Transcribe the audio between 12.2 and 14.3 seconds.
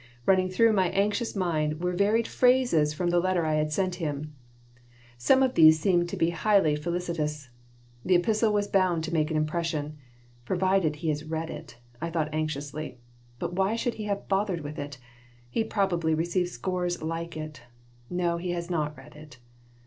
anxiously. "But why should he have